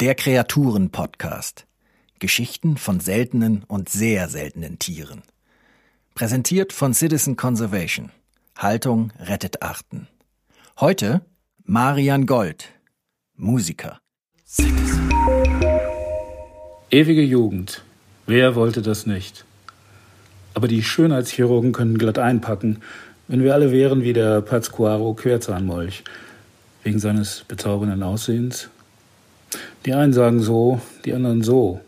Der 0.00 0.14
Kreaturen-Podcast. 0.14 1.66
Geschichten 2.20 2.76
von 2.76 3.00
seltenen 3.00 3.64
und 3.66 3.88
sehr 3.88 4.28
seltenen 4.28 4.78
Tieren. 4.78 5.22
Präsentiert 6.14 6.72
von 6.72 6.94
Citizen 6.94 7.34
Conservation. 7.34 8.12
Haltung 8.56 9.12
rettet 9.18 9.60
Arten. 9.60 10.06
Heute 10.78 11.22
Marian 11.64 12.26
Gold, 12.26 12.68
Musiker. 13.34 13.98
Ewige 16.92 17.22
Jugend. 17.22 17.82
Wer 18.28 18.54
wollte 18.54 18.82
das 18.82 19.04
nicht? 19.04 19.44
Aber 20.54 20.68
die 20.68 20.84
Schönheitschirurgen 20.84 21.72
können 21.72 21.98
glatt 21.98 22.20
einpacken, 22.20 22.82
wenn 23.26 23.42
wir 23.42 23.52
alle 23.52 23.72
wären 23.72 24.04
wie 24.04 24.12
der 24.12 24.42
Pazquaro 24.42 25.14
Querzahnmolch. 25.14 26.04
Wegen 26.84 27.00
seines 27.00 27.42
bezaubernden 27.48 28.04
Aussehens, 28.04 28.70
die 29.86 29.94
einen 29.94 30.12
sagen 30.12 30.40
so, 30.40 30.80
die 31.04 31.12
anderen 31.14 31.42
so. 31.42 31.80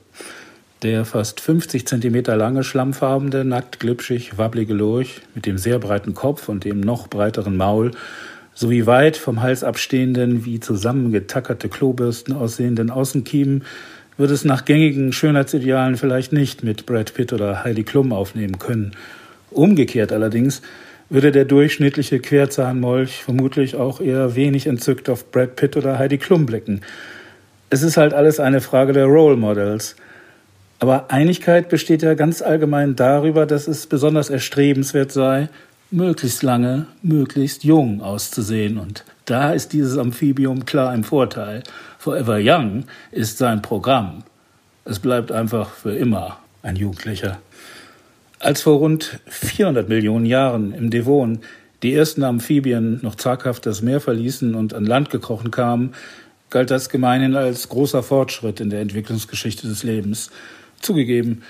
Der 0.83 1.05
fast 1.05 1.41
50 1.41 1.87
Zentimeter 1.87 2.37
lange, 2.37 2.65
schlammfarbene, 2.65 3.45
nackt 3.45 3.81
glitschig, 3.81 4.39
wabblige 4.39 4.73
Lurch 4.73 5.21
mit 5.35 5.45
dem 5.45 5.59
sehr 5.59 5.79
breiten 5.79 6.15
Kopf 6.15 6.49
und 6.49 6.65
dem 6.65 6.81
noch 6.81 7.09
breiteren 7.09 7.57
Maul 7.57 7.91
sowie 8.55 8.87
weit 8.87 9.19
vom 9.19 9.43
Hals 9.43 9.63
abstehenden, 9.63 10.45
wie 10.47 10.59
zusammengetackerte 10.59 11.69
Klobürsten 11.69 12.35
aussehenden 12.35 12.91
Außenkiemen 12.91 13.65
wird 14.17 14.31
es 14.31 14.45
nach 14.45 14.65
gängigen 14.65 15.13
Schönheitsidealen 15.13 15.97
vielleicht 15.97 16.33
nicht 16.33 16.63
mit 16.63 16.87
Brad 16.87 17.15
Pitt 17.15 17.33
oder 17.33 17.65
Heidi 17.65 17.85
Klum 17.85 18.13
aufnehmen 18.13 18.59
können. 18.59 18.93
Umgekehrt 19.51 20.13
allerdings 20.13 20.63
würde 21.11 21.33
der 21.33 21.45
durchschnittliche 21.45 22.21
Querzahnmolch 22.21 23.23
vermutlich 23.25 23.77
auch 23.77 24.01
eher 24.01 24.35
wenig 24.35 24.67
entzückt 24.67 25.11
auf 25.11 25.31
Brad 25.31 25.57
Pitt 25.57 25.77
oder 25.77 25.99
Heidi 25.99 26.17
Klum 26.17 26.47
blicken– 26.47 26.81
es 27.71 27.83
ist 27.83 27.97
halt 27.97 28.13
alles 28.13 28.41
eine 28.41 28.61
Frage 28.61 28.93
der 28.93 29.07
Role 29.07 29.37
Models. 29.37 29.97
Aber 30.81 31.11
Einigkeit 31.11 31.69
besteht 31.69 32.03
ja 32.03 32.15
ganz 32.15 32.43
allgemein 32.43 32.97
darüber, 32.97 33.47
dass 33.47 33.69
es 33.69 33.87
besonders 33.87 34.31
erstrebenswert 34.31 35.13
sei, 35.13 35.49
möglichst 35.91 36.43
lange, 36.43 36.87
möglichst 37.03 37.65
jung 37.65 38.01
auszusehen. 38.01 38.79
Und 38.79 39.05
da 39.25 39.53
ist 39.53 39.73
dieses 39.73 39.99
Amphibium 39.99 40.65
klar 40.65 40.95
im 40.95 41.05
Vorteil. 41.05 41.63
Forever 41.99 42.39
Young 42.41 42.85
ist 43.13 43.39
sein 43.39 43.63
Programm. 43.63 44.25
Es 44.85 44.99
bleibt 44.99 45.31
einfach 45.31 45.71
für 45.71 45.95
immer 45.95 46.39
ein 46.63 46.77
Jugendlicher. 46.77 47.39
Als 48.39 48.63
vor 48.63 48.79
rund 48.79 49.21
400 49.27 49.89
Millionen 49.89 50.27
Jahren 50.27 50.73
im 50.73 50.91
Devon 50.91 51.41
die 51.83 51.95
ersten 51.95 52.25
Amphibien 52.25 53.01
noch 53.03 53.15
zaghaft 53.15 53.67
das 53.67 53.83
Meer 53.83 54.01
verließen 54.01 54.55
und 54.55 54.75
an 54.75 54.87
Land 54.87 55.11
gekrochen 55.11 55.51
kamen, 55.51 55.95
galt 56.51 56.71
das 56.71 56.89
gemeinhin 56.89 57.37
als 57.37 57.69
großer 57.69 58.03
Fortschritt 58.03 58.61
in 58.61 58.71
der 58.71 58.81
Entwicklungsgeschichte 58.81 59.69
des 59.69 59.83
Lebens. 59.83 60.31
Zugegeben, 60.81 61.43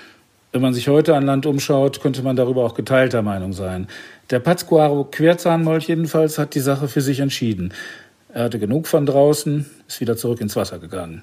wenn 0.51 0.61
man 0.61 0.73
sich 0.73 0.87
heute 0.87 1.15
an 1.15 1.25
Land 1.25 1.45
umschaut, 1.45 2.01
könnte 2.01 2.23
man 2.23 2.35
darüber 2.35 2.65
auch 2.65 2.75
geteilter 2.75 3.21
Meinung 3.21 3.53
sein. 3.53 3.87
Der 4.29 4.39
Pazquaro 4.39 5.05
Querzahnmolch 5.05 5.87
jedenfalls 5.87 6.37
hat 6.37 6.55
die 6.55 6.59
Sache 6.59 6.87
für 6.87 7.01
sich 7.01 7.19
entschieden. 7.19 7.73
Er 8.33 8.43
hatte 8.45 8.59
genug 8.59 8.87
von 8.87 9.05
draußen, 9.05 9.65
ist 9.87 10.01
wieder 10.01 10.17
zurück 10.17 10.41
ins 10.41 10.55
Wasser 10.55 10.79
gegangen. 10.79 11.21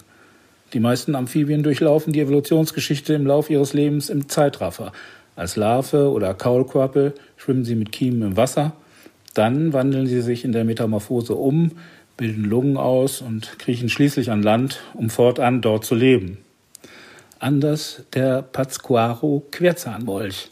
Die 0.72 0.80
meisten 0.80 1.14
Amphibien 1.14 1.62
durchlaufen 1.62 2.12
die 2.12 2.20
Evolutionsgeschichte 2.20 3.14
im 3.14 3.26
Lauf 3.26 3.48
ihres 3.48 3.72
Lebens 3.72 4.10
im 4.10 4.28
Zeitraffer. 4.28 4.92
Als 5.36 5.56
Larve 5.56 6.10
oder 6.10 6.34
Kaulquappe 6.34 7.14
schwimmen 7.36 7.64
sie 7.64 7.74
mit 7.74 7.92
Kiemen 7.92 8.22
im 8.22 8.36
Wasser. 8.36 8.72
Dann 9.34 9.72
wandeln 9.72 10.06
sie 10.06 10.20
sich 10.20 10.44
in 10.44 10.52
der 10.52 10.64
Metamorphose 10.64 11.34
um, 11.34 11.72
bilden 12.18 12.44
Lungen 12.44 12.76
aus 12.76 13.22
und 13.22 13.58
kriechen 13.58 13.88
schließlich 13.88 14.30
an 14.30 14.42
Land, 14.42 14.82
um 14.92 15.08
fortan 15.08 15.62
dort 15.62 15.86
zu 15.86 15.94
leben. 15.94 16.36
Anders 17.38 18.02
der 18.12 18.42
Pazquaro 18.42 19.46
Querzahnmolch. 19.50 20.48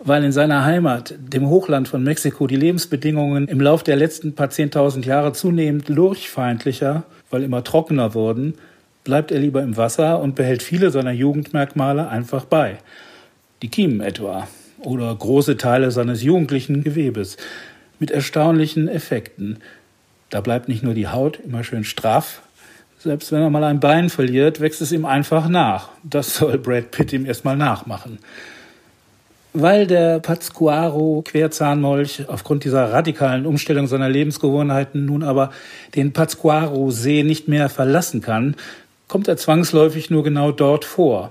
Weil 0.00 0.24
in 0.24 0.32
seiner 0.32 0.64
Heimat, 0.64 1.14
dem 1.18 1.48
Hochland 1.48 1.88
von 1.88 2.02
Mexiko, 2.02 2.46
die 2.48 2.56
Lebensbedingungen 2.56 3.48
im 3.48 3.60
Lauf 3.60 3.84
der 3.84 3.96
letzten 3.96 4.34
paar 4.34 4.50
zehntausend 4.50 5.06
Jahre 5.06 5.32
zunehmend 5.32 5.88
lurchfeindlicher, 5.88 7.04
weil 7.30 7.44
immer 7.44 7.62
trockener 7.62 8.12
wurden, 8.12 8.54
bleibt 9.04 9.30
er 9.30 9.38
lieber 9.38 9.62
im 9.62 9.76
Wasser 9.76 10.20
und 10.20 10.34
behält 10.34 10.62
viele 10.62 10.90
seiner 10.90 11.12
Jugendmerkmale 11.12 12.08
einfach 12.08 12.44
bei. 12.44 12.78
Die 13.62 13.68
Kiemen 13.68 14.00
etwa 14.00 14.48
oder 14.80 15.14
große 15.14 15.56
Teile 15.56 15.92
seines 15.92 16.22
jugendlichen 16.22 16.82
Gewebes 16.82 17.36
mit 18.00 18.10
erstaunlichen 18.10 18.88
Effekten, 18.88 19.58
da 20.34 20.40
bleibt 20.40 20.68
nicht 20.68 20.82
nur 20.82 20.94
die 20.94 21.06
Haut 21.06 21.38
immer 21.46 21.62
schön 21.62 21.84
straff, 21.84 22.42
selbst 22.98 23.30
wenn 23.30 23.40
er 23.40 23.50
mal 23.50 23.62
ein 23.62 23.78
Bein 23.78 24.10
verliert, 24.10 24.60
wächst 24.60 24.82
es 24.82 24.90
ihm 24.90 25.04
einfach 25.04 25.48
nach. 25.48 25.90
Das 26.02 26.34
soll 26.34 26.58
Brad 26.58 26.90
Pitt 26.90 27.12
ihm 27.12 27.24
erstmal 27.24 27.56
nachmachen. 27.56 28.18
Weil 29.52 29.86
der 29.86 30.18
Pazquaro 30.18 31.22
Querzahnmolch 31.24 32.24
aufgrund 32.26 32.64
dieser 32.64 32.92
radikalen 32.92 33.46
Umstellung 33.46 33.86
seiner 33.86 34.08
Lebensgewohnheiten 34.08 35.04
nun 35.04 35.22
aber 35.22 35.52
den 35.94 36.12
Pazquaro 36.12 36.90
See 36.90 37.22
nicht 37.22 37.46
mehr 37.46 37.68
verlassen 37.68 38.20
kann, 38.20 38.56
kommt 39.06 39.28
er 39.28 39.36
zwangsläufig 39.36 40.10
nur 40.10 40.24
genau 40.24 40.50
dort 40.50 40.84
vor. 40.84 41.30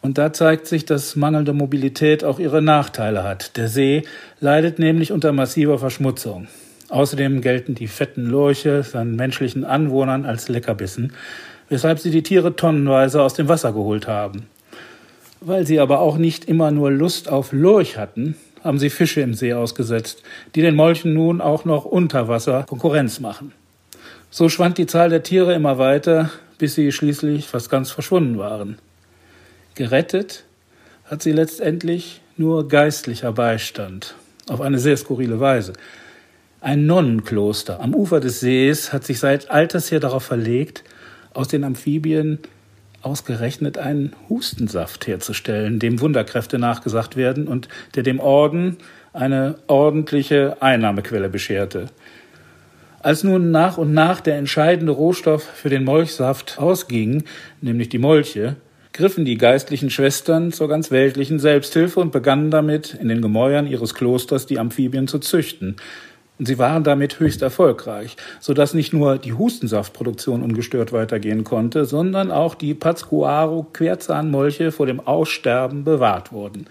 Und 0.00 0.16
da 0.16 0.32
zeigt 0.32 0.68
sich, 0.68 0.84
dass 0.84 1.16
mangelnde 1.16 1.54
Mobilität 1.54 2.22
auch 2.22 2.38
ihre 2.38 2.62
Nachteile 2.62 3.24
hat. 3.24 3.56
Der 3.56 3.66
See 3.66 4.04
leidet 4.38 4.78
nämlich 4.78 5.10
unter 5.10 5.32
massiver 5.32 5.80
Verschmutzung. 5.80 6.46
Außerdem 6.92 7.40
gelten 7.40 7.74
die 7.74 7.88
fetten 7.88 8.26
Lurche 8.26 8.82
seinen 8.82 9.16
menschlichen 9.16 9.64
Anwohnern 9.64 10.26
als 10.26 10.50
Leckerbissen, 10.50 11.14
weshalb 11.70 11.98
sie 11.98 12.10
die 12.10 12.22
Tiere 12.22 12.54
tonnenweise 12.54 13.22
aus 13.22 13.32
dem 13.32 13.48
Wasser 13.48 13.72
geholt 13.72 14.06
haben. 14.06 14.46
Weil 15.40 15.66
sie 15.66 15.80
aber 15.80 16.00
auch 16.00 16.18
nicht 16.18 16.44
immer 16.44 16.70
nur 16.70 16.90
Lust 16.90 17.30
auf 17.30 17.52
Lurch 17.52 17.96
hatten, 17.96 18.36
haben 18.62 18.78
sie 18.78 18.90
Fische 18.90 19.22
im 19.22 19.32
See 19.32 19.54
ausgesetzt, 19.54 20.22
die 20.54 20.60
den 20.60 20.74
Molchen 20.74 21.14
nun 21.14 21.40
auch 21.40 21.64
noch 21.64 21.86
unter 21.86 22.28
Wasser 22.28 22.64
Konkurrenz 22.64 23.20
machen. 23.20 23.52
So 24.30 24.50
schwand 24.50 24.76
die 24.76 24.86
Zahl 24.86 25.08
der 25.08 25.22
Tiere 25.22 25.54
immer 25.54 25.78
weiter, 25.78 26.30
bis 26.58 26.74
sie 26.74 26.92
schließlich 26.92 27.46
fast 27.46 27.70
ganz 27.70 27.90
verschwunden 27.90 28.36
waren. 28.36 28.76
Gerettet 29.76 30.44
hat 31.06 31.22
sie 31.22 31.32
letztendlich 31.32 32.20
nur 32.36 32.68
geistlicher 32.68 33.32
Beistand, 33.32 34.14
auf 34.46 34.60
eine 34.60 34.78
sehr 34.78 34.98
skurrile 34.98 35.40
Weise. 35.40 35.72
Ein 36.64 36.86
Nonnenkloster 36.86 37.80
am 37.80 37.92
Ufer 37.92 38.20
des 38.20 38.38
Sees 38.38 38.92
hat 38.92 39.02
sich 39.02 39.18
seit 39.18 39.50
alters 39.50 39.90
her 39.90 39.98
darauf 39.98 40.22
verlegt, 40.22 40.84
aus 41.34 41.48
den 41.48 41.64
Amphibien 41.64 42.38
ausgerechnet 43.00 43.78
einen 43.78 44.12
Hustensaft 44.28 45.08
herzustellen, 45.08 45.80
dem 45.80 46.00
Wunderkräfte 46.00 46.60
nachgesagt 46.60 47.16
werden 47.16 47.48
und 47.48 47.66
der 47.96 48.04
dem 48.04 48.20
Orden 48.20 48.76
eine 49.12 49.56
ordentliche 49.66 50.62
Einnahmequelle 50.62 51.28
bescherte. 51.28 51.86
Als 53.00 53.24
nun 53.24 53.50
nach 53.50 53.76
und 53.76 53.92
nach 53.92 54.20
der 54.20 54.36
entscheidende 54.36 54.92
Rohstoff 54.92 55.42
für 55.42 55.68
den 55.68 55.82
Molchsaft 55.82 56.60
ausging, 56.60 57.24
nämlich 57.60 57.88
die 57.88 57.98
Molche, 57.98 58.54
griffen 58.92 59.24
die 59.24 59.38
geistlichen 59.38 59.90
Schwestern 59.90 60.52
zur 60.52 60.68
ganz 60.68 60.92
weltlichen 60.92 61.40
Selbsthilfe 61.40 61.98
und 61.98 62.12
begannen 62.12 62.52
damit, 62.52 62.94
in 62.94 63.08
den 63.08 63.20
Gemäuern 63.20 63.66
ihres 63.66 63.94
Klosters 63.94 64.46
die 64.46 64.60
Amphibien 64.60 65.08
zu 65.08 65.18
züchten, 65.18 65.76
sie 66.38 66.58
waren 66.58 66.84
damit 66.84 67.20
höchst 67.20 67.42
erfolgreich, 67.42 68.16
sodass 68.40 68.74
nicht 68.74 68.92
nur 68.92 69.18
die 69.18 69.32
Hustensaftproduktion 69.32 70.42
ungestört 70.42 70.92
weitergehen 70.92 71.44
konnte, 71.44 71.84
sondern 71.84 72.30
auch 72.30 72.54
die 72.54 72.74
Pazquaro 72.74 73.66
Querzahnmolche 73.72 74.72
vor 74.72 74.86
dem 74.86 75.00
Aussterben 75.00 75.84
bewahrt 75.84 76.32
wurden. 76.32 76.66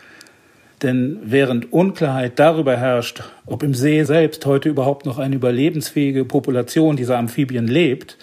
Denn 0.82 1.20
während 1.24 1.72
Unklarheit 1.72 2.40
darüber 2.40 2.76
herrscht, 2.76 3.24
ob 3.46 3.62
im 3.62 3.76
See 3.76 4.04
selbst 4.04 4.46
heute 4.46 4.70
überhaupt 4.70 5.06
noch 5.06 5.20
eine 5.20 5.36
überlebensfähige 5.36 6.26
Population 6.26 6.96
dieser 6.96 7.20
Amphibien 7.20 7.68
lebt, 7.68 8.18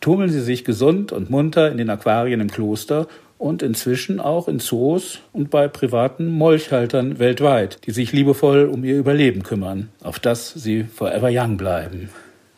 tummeln 0.00 0.30
sie 0.30 0.40
sich 0.40 0.64
gesund 0.64 1.10
und 1.10 1.30
munter 1.30 1.70
in 1.70 1.78
den 1.78 1.90
Aquarien 1.90 2.40
im 2.40 2.50
Kloster 2.50 3.08
und 3.38 3.62
inzwischen 3.62 4.20
auch 4.20 4.48
in 4.48 4.60
Zoos 4.60 5.20
und 5.32 5.50
bei 5.50 5.68
privaten 5.68 6.30
Molchhaltern 6.30 7.18
weltweit, 7.18 7.86
die 7.86 7.90
sich 7.90 8.12
liebevoll 8.12 8.66
um 8.66 8.84
ihr 8.84 8.96
Überleben 8.96 9.42
kümmern, 9.42 9.90
auf 10.02 10.18
das 10.18 10.52
sie 10.54 10.84
forever 10.84 11.28
young 11.30 11.56
bleiben. 11.56 12.10